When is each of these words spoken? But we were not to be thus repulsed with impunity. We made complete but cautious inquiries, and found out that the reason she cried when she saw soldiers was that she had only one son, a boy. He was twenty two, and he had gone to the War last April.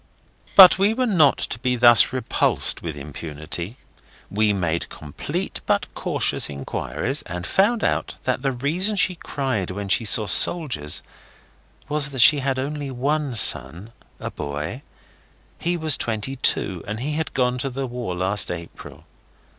But 0.55 0.79
we 0.79 0.95
were 0.95 1.05
not 1.05 1.37
to 1.37 1.59
be 1.59 1.75
thus 1.75 2.11
repulsed 2.11 2.81
with 2.81 2.95
impunity. 2.97 3.77
We 4.31 4.51
made 4.51 4.89
complete 4.89 5.61
but 5.67 5.85
cautious 5.93 6.49
inquiries, 6.49 7.21
and 7.27 7.45
found 7.45 7.83
out 7.83 8.17
that 8.23 8.41
the 8.41 8.51
reason 8.51 8.95
she 8.95 9.13
cried 9.13 9.69
when 9.69 9.89
she 9.89 10.03
saw 10.03 10.25
soldiers 10.25 11.03
was 11.87 12.09
that 12.09 12.17
she 12.19 12.39
had 12.39 12.57
only 12.57 12.89
one 12.89 13.35
son, 13.35 13.91
a 14.19 14.31
boy. 14.31 14.81
He 15.59 15.77
was 15.77 15.97
twenty 15.97 16.35
two, 16.35 16.83
and 16.87 16.99
he 17.01 17.11
had 17.11 17.35
gone 17.35 17.59
to 17.59 17.69
the 17.69 17.85
War 17.85 18.15
last 18.15 18.49
April. 18.49 19.05